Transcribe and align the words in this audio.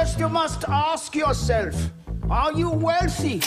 First 0.00 0.18
you 0.18 0.30
must 0.30 0.64
ask 0.66 1.14
yourself, 1.14 1.76
are 2.30 2.58
you 2.58 2.70
wealthy? 2.70 3.40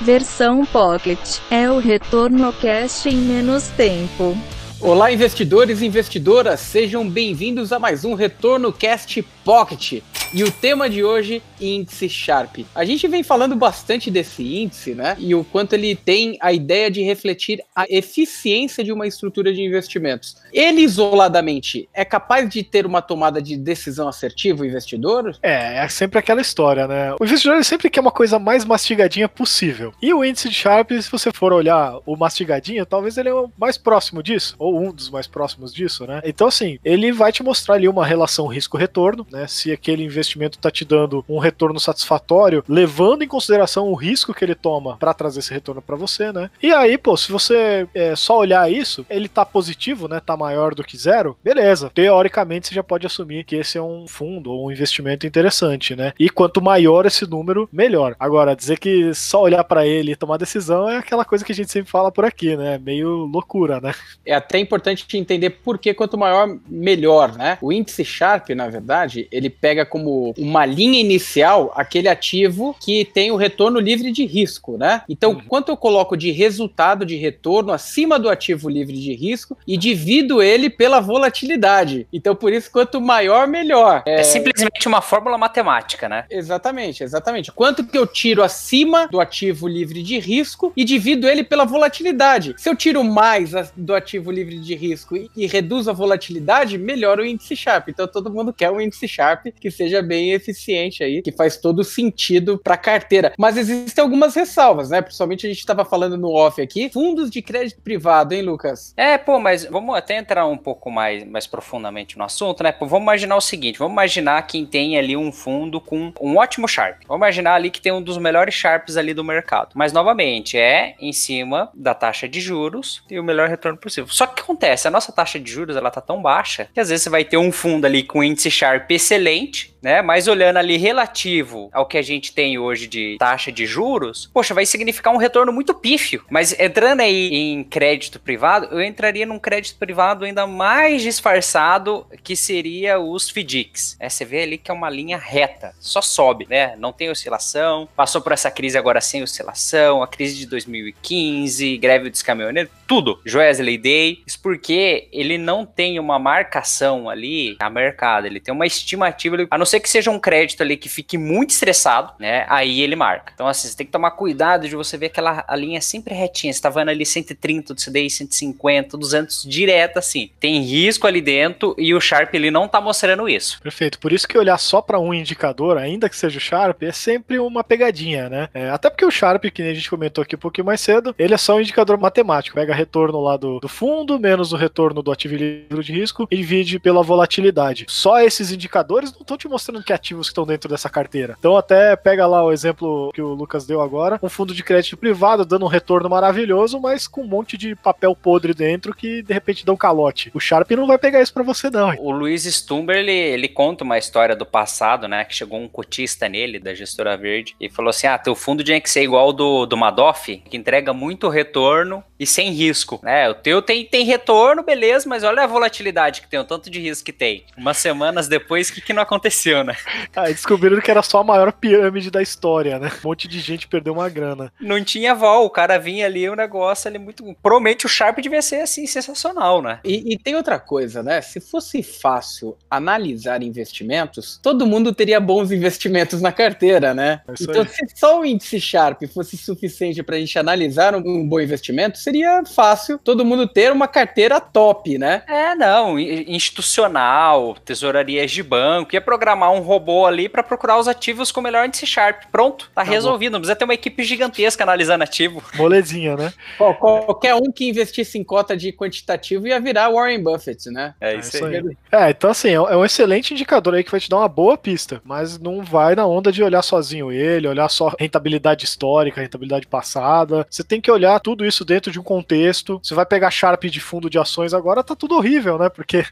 Versão 0.00 0.64
Pocket 0.64 1.18
é 1.50 1.70
o 1.70 1.78
retorno 1.78 2.50
cash 2.54 3.04
em 3.04 3.16
menos 3.16 3.68
tempo. 3.76 4.34
Olá, 4.80 5.12
investidores 5.12 5.82
e 5.82 5.86
investidoras, 5.86 6.60
sejam 6.60 7.06
bem-vindos 7.06 7.74
a 7.74 7.78
mais 7.78 8.06
um 8.06 8.14
Retorno 8.14 8.72
Cast 8.72 9.20
Pocket. 9.44 10.02
E 10.34 10.42
o 10.42 10.50
tema 10.50 10.88
de 10.88 11.04
hoje, 11.04 11.42
índice 11.60 12.08
Sharp. 12.08 12.60
A 12.74 12.86
gente 12.86 13.06
vem 13.06 13.22
falando 13.22 13.54
bastante 13.54 14.10
desse 14.10 14.42
índice, 14.42 14.94
né? 14.94 15.14
E 15.18 15.34
o 15.34 15.44
quanto 15.44 15.74
ele 15.74 15.94
tem 15.94 16.38
a 16.40 16.50
ideia 16.50 16.90
de 16.90 17.02
refletir 17.02 17.62
a 17.76 17.84
eficiência 17.86 18.82
de 18.82 18.90
uma 18.90 19.06
estrutura 19.06 19.52
de 19.52 19.60
investimentos. 19.60 20.38
Ele 20.50 20.80
isoladamente 20.80 21.86
é 21.92 22.02
capaz 22.02 22.48
de 22.48 22.62
ter 22.62 22.86
uma 22.86 23.02
tomada 23.02 23.42
de 23.42 23.58
decisão 23.58 24.08
assertiva, 24.08 24.62
o 24.62 24.64
investidor? 24.64 25.36
É, 25.42 25.84
é 25.84 25.88
sempre 25.88 26.18
aquela 26.18 26.40
história, 26.40 26.88
né? 26.88 27.14
O 27.20 27.24
investidor 27.26 27.62
sempre 27.62 27.90
quer 27.90 28.00
uma 28.00 28.10
coisa 28.10 28.38
mais 28.38 28.64
mastigadinha 28.64 29.28
possível. 29.28 29.92
E 30.00 30.14
o 30.14 30.24
índice 30.24 30.48
de 30.48 30.54
Sharp, 30.54 30.92
se 30.92 31.10
você 31.10 31.30
for 31.30 31.52
olhar 31.52 31.98
o 32.06 32.16
mastigadinho, 32.16 32.86
talvez 32.86 33.18
ele 33.18 33.28
é 33.28 33.34
o 33.34 33.50
mais 33.58 33.76
próximo 33.76 34.22
disso, 34.22 34.54
ou 34.58 34.80
um 34.80 34.90
dos 34.90 35.10
mais 35.10 35.26
próximos 35.26 35.74
disso, 35.74 36.06
né? 36.06 36.22
Então, 36.24 36.46
assim, 36.46 36.78
ele 36.82 37.12
vai 37.12 37.30
te 37.30 37.42
mostrar 37.42 37.74
ali 37.74 37.86
uma 37.86 38.06
relação 38.06 38.46
risco-retorno, 38.46 39.26
né? 39.30 39.46
Se 39.46 39.70
aquele 39.70 40.02
investimento 40.02 40.21
investimento 40.22 40.58
está 40.58 40.70
te 40.70 40.84
dando 40.84 41.24
um 41.28 41.38
retorno 41.38 41.78
satisfatório, 41.78 42.64
levando 42.68 43.22
em 43.22 43.28
consideração 43.28 43.88
o 43.88 43.94
risco 43.94 44.32
que 44.32 44.44
ele 44.44 44.54
toma 44.54 44.96
para 44.96 45.12
trazer 45.12 45.40
esse 45.40 45.52
retorno 45.52 45.82
para 45.82 45.96
você, 45.96 46.32
né? 46.32 46.50
E 46.62 46.72
aí, 46.72 46.96
pô, 46.96 47.16
se 47.16 47.30
você 47.30 47.86
é, 47.94 48.14
só 48.14 48.38
olhar 48.38 48.70
isso, 48.70 49.04
ele 49.10 49.28
tá 49.28 49.44
positivo, 49.44 50.08
né? 50.08 50.20
Tá 50.24 50.36
maior 50.36 50.74
do 50.74 50.84
que 50.84 50.96
zero, 50.96 51.36
beleza. 51.42 51.90
Teoricamente, 51.92 52.68
você 52.68 52.74
já 52.74 52.82
pode 52.82 53.06
assumir 53.06 53.44
que 53.44 53.56
esse 53.56 53.76
é 53.76 53.82
um 53.82 54.06
fundo 54.06 54.50
ou 54.50 54.66
um 54.66 54.70
investimento 54.70 55.26
interessante, 55.26 55.96
né? 55.96 56.12
E 56.18 56.30
quanto 56.30 56.62
maior 56.62 57.04
esse 57.06 57.28
número, 57.28 57.68
melhor. 57.72 58.14
Agora, 58.18 58.56
dizer 58.56 58.78
que 58.78 59.12
só 59.14 59.42
olhar 59.42 59.64
para 59.64 59.86
ele 59.86 60.12
e 60.12 60.16
tomar 60.16 60.36
decisão 60.36 60.88
é 60.88 60.98
aquela 60.98 61.24
coisa 61.24 61.44
que 61.44 61.52
a 61.52 61.54
gente 61.54 61.70
sempre 61.70 61.90
fala 61.90 62.12
por 62.12 62.24
aqui, 62.24 62.56
né? 62.56 62.78
Meio 62.78 63.24
loucura, 63.24 63.80
né? 63.80 63.92
É 64.24 64.34
até 64.34 64.58
importante 64.58 65.06
entender 65.16 65.50
por 65.50 65.78
que 65.78 65.92
quanto 65.92 66.16
maior, 66.16 66.48
melhor, 66.68 67.36
né? 67.36 67.58
O 67.60 67.72
índice 67.72 68.04
Sharp, 68.04 68.50
na 68.50 68.68
verdade, 68.68 69.28
ele 69.30 69.50
pega 69.50 69.84
como 69.84 70.11
uma 70.36 70.64
linha 70.64 71.00
inicial 71.00 71.72
aquele 71.74 72.08
ativo 72.08 72.74
que 72.80 73.04
tem 73.04 73.30
o 73.30 73.36
retorno 73.36 73.78
livre 73.78 74.10
de 74.10 74.24
risco, 74.24 74.76
né? 74.76 75.02
Então, 75.08 75.32
uhum. 75.32 75.40
quanto 75.48 75.70
eu 75.70 75.76
coloco 75.76 76.16
de 76.16 76.30
resultado 76.30 77.04
de 77.04 77.16
retorno 77.16 77.72
acima 77.72 78.18
do 78.18 78.28
ativo 78.28 78.68
livre 78.68 78.98
de 78.98 79.14
risco 79.14 79.56
e 79.66 79.76
divido 79.76 80.42
ele 80.42 80.68
pela 80.68 81.00
volatilidade. 81.00 82.06
Então, 82.12 82.34
por 82.34 82.52
isso, 82.52 82.70
quanto 82.70 83.00
maior, 83.00 83.46
melhor. 83.46 84.02
É, 84.06 84.20
é 84.20 84.22
simplesmente 84.22 84.86
uma 84.86 85.00
fórmula 85.00 85.38
matemática, 85.38 86.08
né? 86.08 86.24
Exatamente, 86.30 87.02
exatamente. 87.02 87.52
Quanto 87.52 87.84
que 87.84 87.96
eu 87.96 88.06
tiro 88.06 88.42
acima 88.42 89.08
do 89.08 89.20
ativo 89.20 89.66
livre 89.66 90.02
de 90.02 90.18
risco 90.18 90.72
e 90.76 90.84
divido 90.84 91.28
ele 91.28 91.44
pela 91.44 91.64
volatilidade. 91.64 92.54
Se 92.56 92.68
eu 92.68 92.76
tiro 92.76 93.02
mais 93.04 93.52
do 93.76 93.94
ativo 93.94 94.30
livre 94.30 94.58
de 94.58 94.74
risco 94.74 95.16
e, 95.16 95.30
e 95.36 95.46
reduzo 95.46 95.90
a 95.90 95.92
volatilidade, 95.92 96.78
melhora 96.78 97.22
o 97.22 97.24
índice 97.24 97.56
Sharp. 97.56 97.88
Então, 97.88 98.06
todo 98.06 98.32
mundo 98.32 98.52
quer 98.52 98.70
um 98.70 98.80
índice 98.80 99.06
Sharp 99.06 99.46
que 99.60 99.70
seja 99.70 100.01
bem 100.02 100.32
eficiente 100.32 101.02
aí, 101.02 101.22
que 101.22 101.32
faz 101.32 101.56
todo 101.56 101.84
sentido 101.84 102.60
para 102.62 102.76
carteira. 102.76 103.32
Mas 103.38 103.56
existem 103.56 104.02
algumas 104.02 104.34
ressalvas, 104.34 104.90
né? 104.90 105.00
Principalmente 105.00 105.46
a 105.46 105.50
gente 105.50 105.58
estava 105.58 105.84
falando 105.84 106.16
no 106.16 106.32
off 106.32 106.60
aqui, 106.60 106.90
fundos 106.90 107.30
de 107.30 107.40
crédito 107.40 107.80
privado, 107.80 108.34
hein, 108.34 108.42
Lucas? 108.42 108.92
É, 108.96 109.16
pô, 109.18 109.38
mas 109.38 109.64
vamos 109.64 109.94
até 109.96 110.16
entrar 110.16 110.46
um 110.46 110.56
pouco 110.56 110.90
mais, 110.90 111.24
mais 111.24 111.46
profundamente 111.46 112.18
no 112.18 112.24
assunto, 112.24 112.62
né? 112.62 112.72
Pô, 112.72 112.86
vamos 112.86 113.04
imaginar 113.04 113.36
o 113.36 113.40
seguinte, 113.40 113.78
vamos 113.78 113.92
imaginar 113.92 114.46
quem 114.46 114.66
tem 114.66 114.98
ali 114.98 115.16
um 115.16 115.32
fundo 115.32 115.80
com 115.80 116.12
um 116.20 116.36
ótimo 116.36 116.68
Sharp. 116.68 117.02
Vamos 117.06 117.20
imaginar 117.20 117.54
ali 117.54 117.70
que 117.70 117.80
tem 117.80 117.92
um 117.92 118.02
dos 118.02 118.18
melhores 118.18 118.54
Sharps 118.54 118.96
ali 118.96 119.14
do 119.14 119.24
mercado. 119.24 119.70
Mas, 119.74 119.92
novamente, 119.92 120.56
é 120.56 120.94
em 121.00 121.12
cima 121.12 121.70
da 121.74 121.94
taxa 121.94 122.28
de 122.28 122.40
juros 122.40 123.02
e 123.10 123.18
o 123.18 123.24
melhor 123.24 123.48
retorno 123.48 123.78
possível. 123.78 124.08
Só 124.12 124.26
que 124.26 124.42
acontece, 124.42 124.88
a 124.88 124.90
nossa 124.90 125.12
taxa 125.12 125.38
de 125.38 125.50
juros, 125.50 125.76
ela 125.76 125.90
tá 125.90 126.00
tão 126.00 126.20
baixa 126.20 126.68
que 126.72 126.80
às 126.80 126.88
vezes 126.88 127.04
você 127.04 127.10
vai 127.10 127.24
ter 127.24 127.36
um 127.36 127.52
fundo 127.52 127.84
ali 127.84 128.02
com 128.02 128.22
índice 128.22 128.50
Sharp 128.50 128.90
excelente, 128.90 129.71
né? 129.82 130.00
Mas 130.00 130.28
olhando 130.28 130.58
ali 130.58 130.76
relativo 130.76 131.68
ao 131.72 131.86
que 131.86 131.98
a 131.98 132.02
gente 132.02 132.32
tem 132.32 132.58
hoje 132.58 132.86
de 132.86 133.16
taxa 133.18 133.50
de 133.50 133.66
juros, 133.66 134.30
poxa, 134.32 134.54
vai 134.54 134.64
significar 134.64 135.12
um 135.12 135.18
retorno 135.18 135.52
muito 135.52 135.74
pífio. 135.74 136.24
Mas 136.30 136.58
entrando 136.58 137.00
aí 137.00 137.34
em 137.34 137.64
crédito 137.64 138.20
privado, 138.20 138.68
eu 138.70 138.80
entraria 138.82 139.26
num 139.26 139.38
crédito 139.38 139.78
privado 139.78 140.24
ainda 140.24 140.46
mais 140.46 141.02
disfarçado, 141.02 142.06
que 142.22 142.36
seria 142.36 143.00
os 143.00 143.28
FDICs. 143.28 143.96
É, 143.98 144.08
você 144.08 144.24
vê 144.24 144.42
ali 144.42 144.58
que 144.58 144.70
é 144.70 144.74
uma 144.74 144.88
linha 144.88 145.18
reta, 145.18 145.74
só 145.80 146.00
sobe, 146.00 146.46
né? 146.48 146.76
Não 146.76 146.92
tem 146.92 147.10
oscilação, 147.10 147.88
passou 147.96 148.20
por 148.20 148.32
essa 148.32 148.50
crise 148.50 148.78
agora 148.78 149.00
sem 149.00 149.22
oscilação, 149.22 150.02
a 150.02 150.06
crise 150.06 150.36
de 150.36 150.46
2015, 150.46 151.76
greve 151.78 152.10
dos 152.10 152.22
caminhoneiros, 152.22 152.70
tudo. 152.86 153.20
Joesley 153.24 153.78
Day, 153.78 154.22
isso 154.26 154.40
porque 154.40 155.08
ele 155.12 155.38
não 155.38 155.64
tem 155.64 155.98
uma 155.98 156.18
marcação 156.18 157.08
ali 157.08 157.56
a 157.58 157.70
mercado, 157.70 158.26
ele 158.26 158.40
tem 158.40 158.54
uma 158.54 158.66
estimativa, 158.66 159.46
a 159.50 159.58
não 159.58 159.66
ser 159.72 159.80
que 159.80 159.90
seja 159.90 160.10
um 160.10 160.18
crédito 160.18 160.62
ali 160.62 160.76
que 160.76 160.88
fique 160.88 161.18
muito 161.18 161.50
estressado, 161.50 162.12
né? 162.18 162.46
Aí 162.48 162.80
ele 162.80 162.96
marca. 162.96 163.32
Então, 163.34 163.46
assim, 163.46 163.68
você 163.68 163.76
tem 163.76 163.86
que 163.86 163.92
tomar 163.92 164.12
cuidado 164.12 164.68
de 164.68 164.76
você 164.76 164.96
ver 164.96 165.06
aquela 165.06 165.44
a 165.46 165.56
linha 165.56 165.80
sempre 165.80 166.14
retinha. 166.14 166.52
Você 166.52 166.60
tá 166.60 166.70
vendo 166.70 166.90
ali 166.90 167.04
130 167.04 167.74
do 167.74 167.80
CDI, 167.80 168.10
150, 168.10 168.96
200 168.96 169.44
direto 169.44 169.98
assim. 169.98 170.30
Tem 170.38 170.60
risco 170.62 171.06
ali 171.06 171.20
dentro 171.20 171.74
e 171.78 171.94
o 171.94 172.00
Sharp 172.00 172.34
ele 172.34 172.50
não 172.50 172.68
tá 172.68 172.80
mostrando 172.80 173.28
isso. 173.28 173.60
Perfeito. 173.60 173.98
Por 173.98 174.12
isso 174.12 174.28
que 174.28 174.38
olhar 174.38 174.58
só 174.58 174.80
para 174.80 174.98
um 174.98 175.12
indicador, 175.12 175.76
ainda 175.76 176.08
que 176.08 176.16
seja 176.16 176.38
o 176.38 176.40
Sharp, 176.40 176.82
é 176.82 176.92
sempre 176.92 177.38
uma 177.38 177.64
pegadinha, 177.64 178.28
né? 178.28 178.48
É, 178.54 178.70
até 178.70 178.90
porque 178.90 179.04
o 179.04 179.10
Sharp, 179.10 179.44
que 179.46 179.62
a 179.62 179.74
gente 179.74 179.90
comentou 179.90 180.22
aqui 180.22 180.36
um 180.36 180.38
pouquinho 180.38 180.66
mais 180.66 180.80
cedo, 180.80 181.14
ele 181.18 181.34
é 181.34 181.38
só 181.38 181.56
um 181.56 181.60
indicador 181.60 181.98
matemático. 181.98 182.56
Pega 182.56 182.74
retorno 182.74 183.20
lá 183.20 183.36
do, 183.36 183.58
do 183.58 183.68
fundo, 183.68 184.18
menos 184.18 184.52
o 184.52 184.56
retorno 184.56 185.02
do 185.02 185.10
ativo 185.10 185.34
livre 185.34 185.82
de 185.82 185.92
risco 185.92 186.26
e 186.30 186.36
divide 186.36 186.78
pela 186.78 187.02
volatilidade. 187.02 187.86
Só 187.88 188.20
esses 188.20 188.52
indicadores 188.52 189.12
não 189.12 189.20
estão 189.20 189.36
te 189.36 189.48
mostrando 189.48 189.61
mostrando 189.62 189.84
que 189.84 189.92
ativos 189.92 190.26
que 190.26 190.32
estão 190.32 190.44
dentro 190.44 190.68
dessa 190.68 190.88
carteira. 190.88 191.36
Então 191.38 191.56
até 191.56 191.94
pega 191.94 192.26
lá 192.26 192.44
o 192.44 192.52
exemplo 192.52 193.12
que 193.14 193.22
o 193.22 193.34
Lucas 193.34 193.64
deu 193.64 193.80
agora, 193.80 194.18
um 194.22 194.28
fundo 194.28 194.52
de 194.52 194.62
crédito 194.62 194.96
privado 194.96 195.44
dando 195.44 195.64
um 195.64 195.68
retorno 195.68 196.08
maravilhoso, 196.08 196.80
mas 196.80 197.06
com 197.06 197.22
um 197.22 197.26
monte 197.26 197.56
de 197.56 197.76
papel 197.76 198.16
podre 198.16 198.52
dentro 198.52 198.94
que 198.94 199.22
de 199.22 199.32
repente 199.32 199.64
dá 199.64 199.72
um 199.72 199.76
calote. 199.76 200.30
O 200.34 200.40
Sharp 200.40 200.70
não 200.72 200.86
vai 200.86 200.98
pegar 200.98 201.22
isso 201.22 201.32
para 201.32 201.42
você 201.42 201.70
não. 201.70 201.94
O 201.98 202.10
Luiz 202.10 202.44
Stumber, 202.44 202.96
ele, 202.96 203.12
ele 203.12 203.48
conta 203.48 203.84
uma 203.84 203.98
história 203.98 204.34
do 204.34 204.44
passado, 204.44 205.06
né, 205.06 205.24
que 205.24 205.34
chegou 205.34 205.60
um 205.60 205.68
cotista 205.68 206.28
nele, 206.28 206.58
da 206.58 206.74
gestora 206.74 207.16
verde, 207.16 207.54
e 207.60 207.68
falou 207.68 207.90
assim, 207.90 208.06
ah, 208.06 208.18
teu 208.18 208.34
fundo 208.34 208.64
tinha 208.64 208.80
que 208.80 208.90
ser 208.90 209.02
igual 209.02 209.32
do, 209.32 209.66
do 209.66 209.76
Madoff, 209.76 210.36
que 210.48 210.56
entrega 210.56 210.92
muito 210.92 211.28
retorno 211.28 212.02
e 212.18 212.26
sem 212.26 212.50
risco, 212.50 213.00
né, 213.02 213.28
o 213.28 213.34
teu 213.34 213.62
tem, 213.62 213.84
tem 213.84 214.04
retorno, 214.04 214.62
beleza, 214.62 215.08
mas 215.08 215.22
olha 215.22 215.42
a 215.42 215.46
volatilidade 215.46 216.20
que 216.20 216.28
tem, 216.28 216.40
o 216.40 216.44
tanto 216.44 216.70
de 216.70 216.80
risco 216.80 217.04
que 217.04 217.12
tem. 217.12 217.44
Umas 217.56 217.76
semanas 217.76 218.28
depois, 218.28 218.68
o 218.68 218.74
que, 218.74 218.80
que 218.80 218.92
não 218.92 219.02
aconteceu? 219.02 219.51
Aconteceu, 219.52 219.64
né? 219.64 219.76
Ah, 220.14 220.26
descobriram 220.26 220.80
que 220.80 220.90
era 220.90 221.02
só 221.02 221.18
a 221.18 221.24
maior 221.24 221.52
pirâmide 221.52 222.10
da 222.10 222.22
história, 222.22 222.78
né? 222.78 222.90
Um 223.02 223.08
monte 223.08 223.28
de 223.28 223.40
gente 223.40 223.68
perdeu 223.68 223.92
uma 223.92 224.08
grana. 224.08 224.52
Não 224.60 224.82
tinha 224.82 225.14
vol, 225.14 225.46
o 225.46 225.50
cara 225.50 225.78
vinha 225.78 226.06
ali, 226.06 226.28
o 226.28 226.36
negócio 226.36 226.88
ali 226.88 226.98
muito. 226.98 227.24
Provavelmente 227.42 227.86
o 227.86 227.88
Sharp 227.88 228.18
devia 228.20 228.42
ser 228.42 228.62
assim, 228.62 228.86
sensacional, 228.86 229.60
né? 229.60 229.80
E, 229.84 230.12
e 230.12 230.18
tem 230.18 230.34
outra 230.34 230.58
coisa, 230.58 231.02
né? 231.02 231.20
Se 231.20 231.40
fosse 231.40 231.82
fácil 231.82 232.56
analisar 232.70 233.42
investimentos, 233.42 234.38
todo 234.42 234.66
mundo 234.66 234.94
teria 234.94 235.20
bons 235.20 235.50
investimentos 235.50 236.20
na 236.20 236.32
carteira, 236.32 236.94
né? 236.94 237.20
É 237.28 237.32
então, 237.40 237.62
aí. 237.62 237.68
se 237.68 237.86
só 237.96 238.20
o 238.20 238.24
índice 238.24 238.60
Sharp 238.60 239.02
fosse 239.12 239.36
suficiente 239.36 240.02
pra 240.02 240.18
gente 240.18 240.38
analisar 240.38 240.94
um, 240.94 241.02
um 241.04 241.28
bom 241.28 241.40
investimento, 241.40 241.98
seria 241.98 242.42
fácil 242.44 242.98
todo 242.98 243.24
mundo 243.24 243.46
ter 243.46 243.72
uma 243.72 243.88
carteira 243.88 244.40
top, 244.40 244.98
né? 244.98 245.22
É, 245.26 245.54
não. 245.54 245.98
Institucional, 245.98 247.56
tesourarias 247.64 248.30
de 248.30 248.42
banco, 248.42 248.94
ia 248.94 249.00
programar 249.00 249.41
programar 249.42 249.52
um 249.52 249.60
robô 249.60 250.06
ali 250.06 250.28
para 250.28 250.42
procurar 250.42 250.78
os 250.78 250.86
ativos 250.86 251.32
com 251.32 251.40
o 251.40 251.42
melhor 251.42 251.66
índice 251.66 251.86
Sharp. 251.86 252.24
Pronto, 252.30 252.70
tá, 252.74 252.84
tá 252.84 252.90
resolvido. 252.90 253.32
Não 253.32 253.40
precisa 253.40 253.56
ter 253.56 253.64
uma 253.64 253.74
equipe 253.74 254.04
gigantesca 254.04 254.62
analisando 254.62 255.02
ativo. 255.02 255.42
Molezinha, 255.54 256.16
né? 256.16 256.32
qualquer 256.56 257.34
um 257.34 257.50
que 257.50 257.68
investisse 257.68 258.18
em 258.18 258.24
cota 258.24 258.56
de 258.56 258.72
quantitativo 258.72 259.46
ia 259.46 259.60
virar 259.60 259.90
Warren 259.90 260.22
Buffett, 260.22 260.70
né? 260.70 260.94
É 261.00 261.16
isso, 261.16 261.44
aí. 261.44 261.56
aí. 261.56 261.76
É, 261.90 262.10
então 262.10 262.30
assim, 262.30 262.50
é, 262.50 262.54
é 262.54 262.76
um 262.76 262.84
excelente 262.84 263.34
indicador 263.34 263.74
aí 263.74 263.82
que 263.82 263.90
vai 263.90 264.00
te 264.00 264.08
dar 264.08 264.18
uma 264.18 264.28
boa 264.28 264.56
pista, 264.56 265.00
mas 265.04 265.38
não 265.38 265.62
vai 265.62 265.94
na 265.94 266.06
onda 266.06 266.30
de 266.30 266.42
olhar 266.42 266.62
sozinho 266.62 267.10
ele, 267.10 267.48
olhar 267.48 267.68
só 267.68 267.92
rentabilidade 267.98 268.64
histórica, 268.64 269.20
rentabilidade 269.20 269.66
passada. 269.66 270.46
Você 270.48 270.62
tem 270.62 270.80
que 270.80 270.90
olhar 270.90 271.18
tudo 271.20 271.44
isso 271.44 271.64
dentro 271.64 271.90
de 271.90 271.98
um 271.98 272.02
contexto. 272.02 272.80
Você 272.82 272.94
vai 272.94 273.06
pegar 273.06 273.30
Sharp 273.30 273.64
de 273.64 273.80
fundo 273.80 274.08
de 274.08 274.18
ações 274.18 274.54
agora, 274.54 274.84
tá 274.84 274.94
tudo 274.94 275.16
horrível, 275.16 275.58
né? 275.58 275.68
Porque 275.68 276.04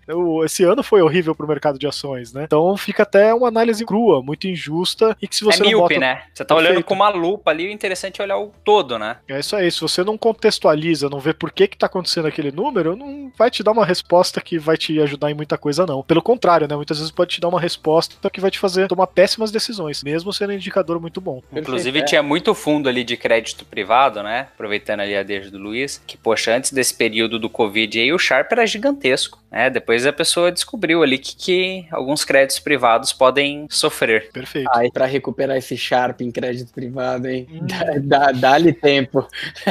esse 0.44 0.64
ano 0.64 0.82
foi 0.82 1.02
horrível 1.02 1.34
pro 1.34 1.48
mercado 1.48 1.78
de 1.78 1.86
ações, 1.86 2.32
né? 2.32 2.44
Então 2.44 2.76
fica 2.76 3.02
até 3.02 3.19
até 3.20 3.34
uma 3.34 3.48
análise 3.48 3.84
crua, 3.84 4.22
muito 4.22 4.48
injusta 4.48 5.16
e 5.20 5.28
que 5.28 5.36
se 5.36 5.44
você 5.44 5.60
é 5.60 5.64
não 5.64 5.70
míope, 5.70 5.94
bota... 5.94 6.00
né? 6.00 6.22
Você 6.32 6.44
tá 6.44 6.54
Perfeito. 6.54 6.72
olhando 6.72 6.84
com 6.84 6.94
uma 6.94 7.08
lupa 7.10 7.50
ali, 7.50 7.68
o 7.68 7.70
interessante 7.70 8.20
é 8.20 8.24
olhar 8.24 8.38
o 8.38 8.52
todo, 8.64 8.98
né? 8.98 9.18
É 9.28 9.38
isso 9.38 9.54
aí, 9.54 9.70
se 9.70 9.80
você 9.80 10.02
não 10.02 10.16
contextualiza, 10.16 11.08
não 11.08 11.20
vê 11.20 11.34
por 11.34 11.52
que 11.52 11.68
que 11.68 11.76
tá 11.76 11.86
acontecendo 11.86 12.26
aquele 12.26 12.50
número, 12.50 12.96
não 12.96 13.30
vai 13.36 13.50
te 13.50 13.62
dar 13.62 13.72
uma 13.72 13.84
resposta 13.84 14.40
que 14.40 14.58
vai 14.58 14.76
te 14.76 14.98
ajudar 15.00 15.30
em 15.30 15.34
muita 15.34 15.58
coisa 15.58 15.86
não. 15.86 16.02
Pelo 16.02 16.22
contrário, 16.22 16.66
né? 16.66 16.74
Muitas 16.74 16.98
vezes 16.98 17.12
pode 17.12 17.34
te 17.34 17.40
dar 17.40 17.48
uma 17.48 17.60
resposta 17.60 18.30
que 18.30 18.40
vai 18.40 18.50
te 18.50 18.58
fazer 18.58 18.88
tomar 18.88 19.06
péssimas 19.08 19.50
decisões, 19.50 20.02
mesmo 20.02 20.32
sendo 20.32 20.50
um 20.50 20.54
indicador 20.54 21.00
muito 21.00 21.20
bom. 21.20 21.42
Inclusive, 21.52 21.98
é. 21.98 22.02
tinha 22.02 22.22
muito 22.22 22.54
fundo 22.54 22.88
ali 22.88 23.04
de 23.04 23.16
crédito 23.16 23.64
privado, 23.64 24.22
né? 24.22 24.48
Aproveitando 24.54 25.00
ali 25.00 25.16
a 25.16 25.22
deixa 25.22 25.50
do 25.50 25.58
Luiz, 25.58 26.02
que, 26.06 26.16
poxa, 26.16 26.54
antes 26.54 26.72
desse 26.72 26.94
período 26.94 27.38
do 27.38 27.50
Covid 27.50 28.00
aí, 28.00 28.12
o 28.12 28.18
Sharp 28.18 28.50
era 28.52 28.66
gigantesco, 28.66 29.38
né? 29.50 29.68
Depois 29.70 30.06
a 30.06 30.12
pessoa 30.12 30.52
descobriu 30.52 31.02
ali 31.02 31.18
que, 31.18 31.34
que 31.36 31.86
alguns 31.90 32.24
créditos 32.24 32.58
privados 32.58 33.12
podem 33.12 33.66
sofrer. 33.70 34.30
Perfeito. 34.32 34.68
Ai, 34.74 34.90
pra 34.90 35.06
recuperar 35.06 35.56
esse 35.56 35.76
Sharp 35.76 36.20
em 36.20 36.30
crédito 36.30 36.72
privado, 36.72 37.28
hein? 37.28 37.46
Hum. 37.50 37.66
Dá- 37.66 38.30
dá- 38.30 38.32
Dá-lhe 38.32 38.72
tempo. 38.72 39.26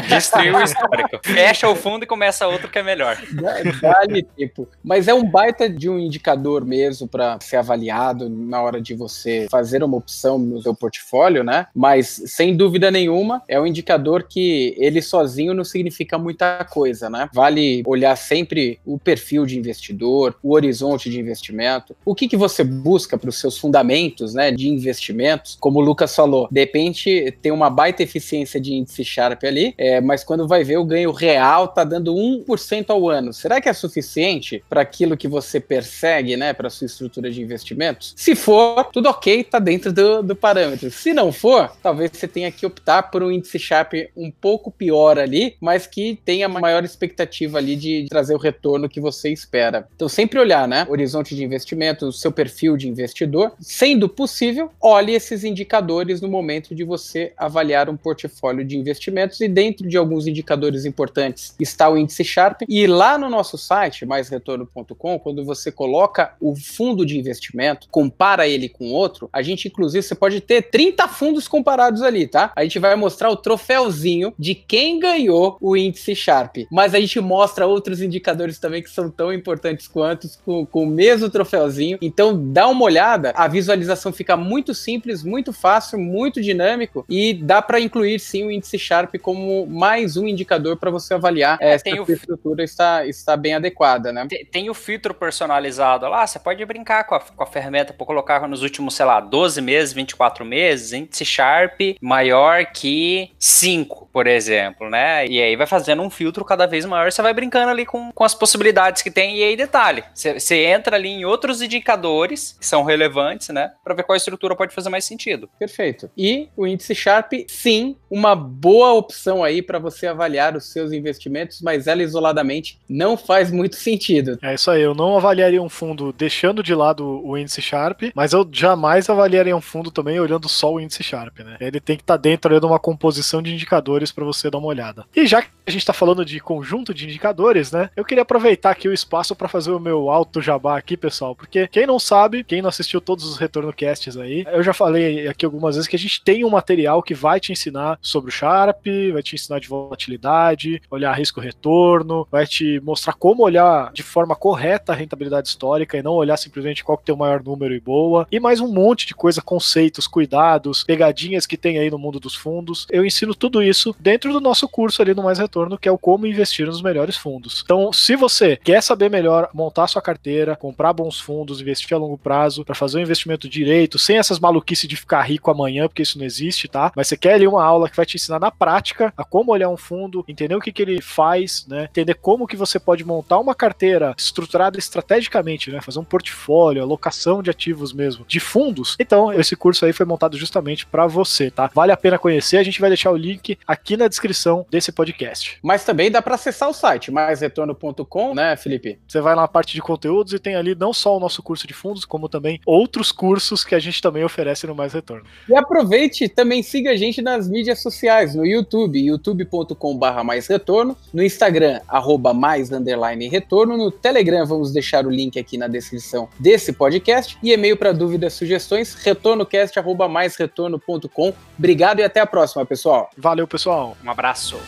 Destruiu 0.07 0.55
o 0.57 0.61
histórico. 0.63 1.19
Fecha 1.23 1.67
o 1.67 1.75
fundo 1.75 2.03
e 2.03 2.07
começa 2.07 2.47
outro 2.47 2.69
que 2.69 2.79
é 2.79 2.83
melhor. 2.83 3.17
Dá- 3.31 3.61
Dá-lhe 3.81 4.23
tempo. 4.23 4.67
Mas 4.83 5.07
é 5.07 5.13
um 5.13 5.23
baita 5.23 5.69
de 5.69 5.89
um 5.89 5.97
indicador 5.99 6.65
mesmo 6.65 7.07
para 7.07 7.37
ser 7.41 7.57
avaliado 7.57 8.29
na 8.29 8.61
hora 8.61 8.81
de 8.81 8.93
você 8.93 9.47
fazer 9.49 9.83
uma 9.83 9.97
opção 9.97 10.37
no 10.37 10.61
seu 10.61 10.73
portfólio, 10.75 11.43
né? 11.43 11.67
Mas 11.75 12.21
sem 12.27 12.55
dúvida 12.55 12.89
nenhuma 12.91 13.41
é 13.47 13.59
um 13.59 13.65
indicador 13.67 14.23
que 14.23 14.75
ele 14.77 15.01
sozinho 15.01 15.53
não 15.53 15.63
significa 15.63 16.17
muita 16.17 16.65
coisa, 16.69 17.09
né? 17.09 17.29
Vale 17.33 17.83
olhar 17.85 18.15
sempre 18.15 18.79
o 18.85 18.97
perfil 18.99 19.45
de 19.45 19.57
investidor, 19.69 20.35
o 20.43 20.53
horizonte 20.53 21.09
de 21.09 21.19
investimento, 21.19 21.95
o 22.05 22.15
que, 22.15 22.27
que 22.27 22.37
você 22.37 22.63
busca 22.63 23.17
para 23.17 23.29
os 23.29 23.39
seus 23.39 23.57
fundamentos, 23.57 24.33
né? 24.33 24.51
De 24.51 24.67
investimentos, 24.67 25.57
como 25.59 25.79
o 25.79 25.81
Lucas 25.81 26.15
falou, 26.15 26.47
de 26.51 26.59
repente 26.59 27.37
tem 27.41 27.51
uma 27.51 27.69
baita 27.69 28.03
eficiência 28.03 28.59
de 28.59 28.73
índice 28.73 29.03
Sharp 29.03 29.43
ali, 29.43 29.73
é, 29.77 30.01
mas 30.01 30.23
quando 30.23 30.47
vai 30.47 30.63
ver 30.63 30.77
o 30.77 30.85
ganho 30.85 31.11
real 31.11 31.67
tá 31.67 31.83
dando 31.83 32.13
1% 32.13 32.89
ao 32.89 33.09
ano. 33.09 33.33
Será 33.33 33.61
que 33.61 33.69
é 33.69 33.73
suficiente 33.73 34.63
para 34.69 34.81
aquilo 34.81 35.17
que 35.17 35.27
você 35.27 35.59
persegue, 35.59 36.35
né, 36.35 36.53
para 36.53 36.69
sua 36.69 36.85
estrutura 36.85 37.31
de 37.31 37.41
investimentos? 37.41 38.13
Se 38.15 38.35
for, 38.35 38.85
tudo 38.91 39.09
ok, 39.09 39.43
tá 39.43 39.59
dentro 39.59 39.91
do, 39.91 40.23
do 40.23 40.35
parâmetro. 40.35 40.89
Se 40.91 41.13
não 41.13 41.31
for, 41.31 41.71
talvez 41.81 42.11
você 42.13 42.27
tenha 42.27 42.51
que 42.51 42.65
optar 42.65 43.03
por 43.03 43.23
um 43.23 43.31
índice 43.31 43.59
Sharp 43.59 43.93
um 44.15 44.31
pouco 44.31 44.71
pior 44.71 45.17
ali, 45.19 45.55
mas 45.59 45.87
que 45.87 46.19
tenha 46.25 46.47
maior 46.47 46.83
expectativa 46.83 47.57
ali 47.57 47.75
de 47.75 48.07
trazer 48.09 48.33
o 48.33 48.37
retorno 48.37 48.89
que 48.89 48.99
você 48.99 49.29
espera. 49.31 49.58
Então 49.95 50.07
sempre 50.07 50.39
olhar, 50.39 50.67
né, 50.67 50.85
horizonte 50.89 51.35
de 51.35 51.43
investimento, 51.43 52.07
o 52.07 52.13
seu 52.13 52.31
perfil 52.31 52.77
de 52.77 52.87
investidor, 52.87 53.53
sendo 53.59 54.07
possível, 54.07 54.71
olhe 54.81 55.13
esses 55.13 55.43
indicadores 55.43 56.21
no 56.21 56.27
momento 56.27 56.73
de 56.73 56.83
você 56.83 57.33
avaliar 57.37 57.89
um 57.89 57.97
portfólio 57.97 58.63
de 58.65 58.77
investimentos. 58.77 59.41
E 59.41 59.47
dentro 59.47 59.87
de 59.87 59.97
alguns 59.97 60.27
indicadores 60.27 60.85
importantes 60.85 61.55
está 61.59 61.89
o 61.89 61.97
índice 61.97 62.23
Sharp 62.23 62.61
e 62.67 62.87
lá 62.87 63.17
no 63.17 63.29
nosso 63.29 63.57
site 63.57 64.05
maisretorno.com, 64.05 65.19
quando 65.19 65.43
você 65.43 65.71
coloca 65.71 66.33
o 66.39 66.55
fundo 66.55 67.05
de 67.05 67.17
investimento, 67.17 67.87
compara 67.91 68.47
ele 68.47 68.69
com 68.69 68.91
outro, 68.91 69.29
a 69.31 69.41
gente 69.41 69.67
inclusive 69.67 70.03
você 70.03 70.15
pode 70.15 70.41
ter 70.41 70.63
30 70.63 71.07
fundos 71.07 71.47
comparados 71.47 72.01
ali, 72.01 72.27
tá? 72.27 72.51
A 72.55 72.63
gente 72.63 72.79
vai 72.79 72.95
mostrar 72.95 73.29
o 73.29 73.35
troféuzinho 73.35 74.33
de 74.37 74.55
quem 74.55 74.99
ganhou 74.99 75.57
o 75.61 75.75
índice 75.75 76.15
Sharp, 76.15 76.57
mas 76.71 76.93
a 76.93 76.99
gente 76.99 77.19
mostra 77.19 77.67
outros 77.67 78.01
indicadores 78.01 78.59
também 78.59 78.81
que 78.81 78.89
são 78.89 79.09
tão 79.09 79.33
importantes 79.33 79.48
quanto 79.87 80.29
com, 80.45 80.65
com 80.65 80.83
o 80.83 80.87
mesmo 80.87 81.29
troféuzinho. 81.29 81.97
Então 82.01 82.51
dá 82.51 82.67
uma 82.67 82.83
olhada, 82.83 83.33
a 83.35 83.47
visualização 83.47 84.11
fica 84.11 84.35
muito 84.35 84.73
simples, 84.73 85.23
muito 85.23 85.53
fácil, 85.53 85.99
muito 85.99 86.41
dinâmico 86.41 87.05
e 87.09 87.33
dá 87.33 87.61
para 87.61 87.79
incluir 87.79 88.19
sim 88.19 88.45
o 88.45 88.51
índice 88.51 88.77
Sharp 88.77 89.15
como 89.21 89.65
mais 89.65 90.17
um 90.17 90.27
indicador 90.27 90.77
para 90.77 90.91
você 90.91 91.13
avaliar 91.13 91.57
é, 91.61 91.77
se 91.77 91.89
a 91.89 92.01
estrutura 92.01 92.63
está, 92.63 93.05
está 93.05 93.35
bem 93.35 93.55
adequada, 93.55 94.11
né? 94.11 94.25
Tem, 94.29 94.45
tem 94.45 94.69
o 94.69 94.73
filtro 94.73 95.13
personalizado 95.13 96.07
lá, 96.07 96.25
você 96.25 96.39
pode 96.39 96.63
brincar 96.65 97.03
com 97.05 97.15
a, 97.15 97.19
com 97.19 97.43
a 97.43 97.47
ferramenta 97.47 97.93
para 97.93 98.05
colocar 98.05 98.47
nos 98.47 98.61
últimos, 98.61 98.95
sei 98.95 99.05
lá, 99.05 99.19
12 99.19 99.61
meses, 99.61 99.93
24 99.93 100.45
meses, 100.45 100.93
índice 100.93 101.25
Sharp 101.25 101.79
maior 102.01 102.65
que 102.65 103.31
5, 103.37 104.09
por 104.11 104.27
exemplo, 104.27 104.89
né? 104.89 105.25
E 105.27 105.41
aí 105.41 105.55
vai 105.55 105.67
fazendo 105.67 106.01
um 106.01 106.09
filtro 106.09 106.43
cada 106.43 106.65
vez 106.65 106.85
maior, 106.85 107.11
você 107.11 107.21
vai 107.21 107.33
brincando 107.33 107.69
ali 107.69 107.85
com, 107.85 108.11
com 108.11 108.23
as 108.23 108.33
possibilidades 108.33 109.01
que 109.01 109.11
tem. 109.11 109.38
E 109.39 109.43
aí, 109.43 109.55
detalhe, 109.55 110.03
você, 110.13 110.65
entra 110.65 110.97
ali 110.97 111.07
em 111.07 111.23
outros 111.23 111.61
indicadores 111.61 112.57
que 112.59 112.65
são 112.65 112.83
relevantes, 112.83 113.47
né? 113.47 113.71
Para 113.81 113.93
ver 113.93 114.03
qual 114.03 114.17
estrutura 114.17 114.53
pode 114.53 114.75
fazer 114.75 114.89
mais 114.89 115.05
sentido. 115.05 115.49
Perfeito. 115.57 116.11
E 116.17 116.49
o 116.57 116.67
índice 116.67 116.93
Sharp, 116.93 117.31
sim, 117.47 117.95
uma 118.11 118.35
boa 118.35 118.91
opção 118.91 119.41
aí 119.41 119.61
para 119.61 119.79
você 119.79 120.07
avaliar 120.07 120.57
os 120.57 120.73
seus 120.73 120.91
investimentos, 120.91 121.61
mas 121.61 121.87
ela 121.87 122.03
isoladamente 122.03 122.81
não 122.89 123.15
faz 123.15 123.49
muito 123.49 123.77
sentido. 123.77 124.37
É 124.41 124.55
isso 124.55 124.69
aí, 124.69 124.81
eu 124.81 124.93
não 124.93 125.15
avaliaria 125.15 125.63
um 125.63 125.69
fundo 125.69 126.11
deixando 126.11 126.61
de 126.61 126.75
lado 126.75 127.25
o 127.25 127.37
índice 127.37 127.61
Sharp, 127.61 128.11
mas 128.13 128.33
eu 128.33 128.45
jamais 128.51 129.09
avaliaria 129.09 129.55
um 129.55 129.61
fundo 129.61 129.89
também 129.89 130.19
olhando 130.19 130.49
só 130.49 130.73
o 130.73 130.81
índice 130.81 131.01
Sharp, 131.01 131.39
né? 131.39 131.55
Ele 131.61 131.79
tem 131.79 131.95
que 131.95 132.03
estar 132.03 132.17
dentro 132.17 132.53
aí 132.53 132.59
de 132.59 132.65
uma 132.65 132.77
composição 132.77 133.41
de 133.41 133.53
indicadores 133.53 134.11
para 134.11 134.25
você 134.25 134.49
dar 134.49 134.57
uma 134.57 134.67
olhada. 134.67 135.05
E 135.15 135.25
já 135.25 135.41
que 135.41 135.47
a 135.65 135.71
gente 135.71 135.81
está 135.81 135.93
falando 135.93 136.25
de 136.25 136.41
conjunto 136.41 136.93
de 136.93 137.05
indicadores, 137.05 137.71
né? 137.71 137.89
Eu 137.95 138.03
queria 138.03 138.23
aproveitar 138.23 138.71
aqui 138.71 138.89
o 138.89 138.93
espaço 138.93 139.28
para 139.35 139.47
fazer 139.47 139.71
o 139.71 139.79
meu 139.79 140.09
alto 140.09 140.41
jabá 140.41 140.77
aqui, 140.77 140.95
pessoal, 140.95 141.35
porque 141.35 141.67
quem 141.67 141.85
não 141.85 141.99
sabe, 141.99 142.43
quem 142.43 142.61
não 142.61 142.69
assistiu 142.69 143.01
todos 143.01 143.25
os 143.25 143.37
retorno 143.37 143.73
casts 143.73 144.17
aí, 144.17 144.45
eu 144.51 144.63
já 144.63 144.73
falei 144.73 145.27
aqui 145.27 145.45
algumas 145.45 145.75
vezes 145.75 145.87
que 145.87 145.95
a 145.95 145.99
gente 145.99 146.21
tem 146.21 146.43
um 146.43 146.49
material 146.49 147.01
que 147.01 147.13
vai 147.13 147.39
te 147.39 147.51
ensinar 147.51 147.97
sobre 148.01 148.29
o 148.29 148.33
Sharp, 148.33 148.85
vai 149.13 149.23
te 149.23 149.35
ensinar 149.35 149.59
de 149.59 149.67
volatilidade, 149.67 150.81
olhar 150.89 151.13
risco 151.13 151.39
retorno, 151.39 152.27
vai 152.31 152.45
te 152.45 152.79
mostrar 152.81 153.13
como 153.13 153.43
olhar 153.43 153.91
de 153.93 154.03
forma 154.03 154.35
correta 154.35 154.93
a 154.93 154.95
rentabilidade 154.95 155.47
histórica 155.47 155.97
e 155.97 156.03
não 156.03 156.13
olhar 156.13 156.37
simplesmente 156.37 156.83
qual 156.83 156.97
que 156.97 157.05
tem 157.05 157.15
o 157.15 157.17
maior 157.17 157.43
número 157.43 157.73
e 157.73 157.79
boa. 157.79 158.27
E 158.31 158.39
mais 158.39 158.59
um 158.59 158.71
monte 158.71 159.05
de 159.05 159.15
coisa, 159.15 159.41
conceitos, 159.41 160.07
cuidados, 160.07 160.83
pegadinhas 160.83 161.45
que 161.45 161.57
tem 161.57 161.77
aí 161.77 161.89
no 161.89 161.97
mundo 161.97 162.19
dos 162.19 162.35
fundos. 162.35 162.87
Eu 162.89 163.05
ensino 163.05 163.35
tudo 163.35 163.61
isso 163.61 163.95
dentro 163.99 164.31
do 164.33 164.41
nosso 164.41 164.67
curso 164.67 165.01
ali 165.01 165.13
no 165.13 165.23
Mais 165.23 165.39
Retorno, 165.39 165.77
que 165.77 165.87
é 165.87 165.91
o 165.91 165.97
como 165.97 166.25
investir 166.25 166.65
nos 166.65 166.81
melhores 166.81 167.15
fundos. 167.15 167.61
Então, 167.63 167.91
se 167.93 168.15
você 168.15 168.57
quer 168.57 168.81
saber 168.81 169.09
melhor 169.09 169.18
montar 169.53 169.87
sua 169.87 170.01
carteira, 170.01 170.55
comprar 170.55 170.93
bons 170.93 171.19
fundos, 171.19 171.61
investir 171.61 171.95
a 171.95 171.99
longo 171.99 172.17
prazo, 172.17 172.63
para 172.63 172.75
fazer 172.75 172.97
um 172.97 173.01
investimento 173.01 173.47
direito, 173.49 173.97
sem 173.99 174.17
essas 174.17 174.39
maluquices 174.39 174.87
de 174.87 174.95
ficar 174.95 175.21
rico 175.21 175.51
amanhã, 175.51 175.87
porque 175.87 176.03
isso 176.03 176.17
não 176.17 176.25
existe, 176.25 176.67
tá? 176.67 176.91
Mas 176.95 177.07
você 177.07 177.17
quer 177.17 177.33
ali 177.33 177.47
uma 177.47 177.63
aula 177.63 177.89
que 177.89 177.95
vai 177.95 178.05
te 178.05 178.15
ensinar 178.15 178.39
na 178.39 178.51
prática 178.51 179.13
a 179.17 179.23
como 179.23 179.51
olhar 179.51 179.69
um 179.69 179.77
fundo, 179.77 180.23
entender 180.27 180.55
o 180.55 180.61
que, 180.61 180.71
que 180.71 180.81
ele 180.81 181.01
faz, 181.01 181.65
né? 181.67 181.85
Entender 181.85 182.15
como 182.15 182.47
que 182.47 182.55
você 182.55 182.79
pode 182.79 183.03
montar 183.03 183.39
uma 183.39 183.55
carteira 183.55 184.13
estruturada 184.17 184.77
estrategicamente, 184.77 185.71
né? 185.71 185.81
Fazer 185.81 185.99
um 185.99 186.03
portfólio, 186.03 186.81
alocação 186.81 187.41
de 187.41 187.49
ativos 187.49 187.93
mesmo, 187.93 188.25
de 188.27 188.39
fundos. 188.39 188.95
Então, 188.99 189.31
esse 189.33 189.55
curso 189.55 189.85
aí 189.85 189.93
foi 189.93 190.05
montado 190.05 190.37
justamente 190.37 190.85
para 190.85 191.07
você, 191.07 191.49
tá? 191.49 191.69
Vale 191.73 191.91
a 191.91 191.97
pena 191.97 192.17
conhecer, 192.17 192.57
a 192.57 192.63
gente 192.63 192.81
vai 192.81 192.89
deixar 192.89 193.11
o 193.11 193.17
link 193.17 193.57
aqui 193.65 193.97
na 193.97 194.07
descrição 194.07 194.65
desse 194.69 194.91
podcast. 194.91 195.57
Mas 195.61 195.83
também 195.83 196.11
dá 196.11 196.21
para 196.21 196.35
acessar 196.35 196.69
o 196.69 196.73
site 196.73 197.11
maisretorno.com, 197.11 198.33
né, 198.33 198.55
Felipe? 198.55 198.99
Você 199.09 199.19
vai 199.21 199.35
lá 199.35 199.41
na 199.41 199.47
parte 199.47 199.73
de 199.73 199.81
conteúdos 199.81 200.33
e 200.33 200.39
tem 200.39 200.55
ali 200.55 200.75
não 200.75 200.93
só 200.93 201.17
o 201.17 201.19
nosso 201.19 201.41
curso 201.41 201.65
de 201.65 201.73
fundos, 201.73 202.05
como 202.05 202.29
também 202.29 202.61
outros 202.63 203.11
cursos 203.11 203.63
que 203.63 203.73
a 203.73 203.79
gente 203.79 203.99
também 204.01 204.23
oferece 204.23 204.67
no 204.67 204.75
Mais 204.75 204.93
Retorno. 204.93 205.25
E 205.49 205.55
aproveite 205.55 206.25
e 206.25 206.29
também 206.29 206.61
siga 206.61 206.91
a 206.91 206.95
gente 206.95 207.19
nas 207.19 207.49
mídias 207.49 207.81
sociais, 207.81 208.35
no 208.35 208.45
YouTube, 208.45 208.99
youtube.com.br 208.99 210.23
mais 210.23 210.45
retorno, 210.45 210.95
no 211.11 211.23
Instagram, 211.23 211.81
arroba 211.87 212.35
mais 212.35 212.71
underline 212.71 213.27
retorno, 213.27 213.75
no 213.75 213.89
Telegram 213.89 214.45
vamos 214.45 214.71
deixar 214.71 215.07
o 215.07 215.09
link 215.09 215.39
aqui 215.39 215.57
na 215.57 215.67
descrição 215.67 216.29
desse 216.39 216.71
podcast 216.71 217.35
e 217.41 217.51
e-mail 217.51 217.77
para 217.77 217.91
dúvidas, 217.91 218.33
sugestões, 218.33 218.93
retornocast 218.93 219.79
arroba 219.79 220.07
mais 220.07 220.35
retorno.com. 220.35 221.33
Obrigado 221.57 221.99
e 221.99 222.03
até 222.03 222.19
a 222.19 222.27
próxima, 222.27 222.63
pessoal. 222.63 223.09
Valeu, 223.17 223.47
pessoal! 223.47 223.97
Um 224.03 224.11
abraço. 224.11 224.59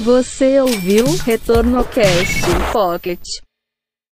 Você 0.00 0.60
ouviu 0.60 1.04
Retorno 1.24 1.84
Cast 1.84 2.42
Pocket. 2.72 3.20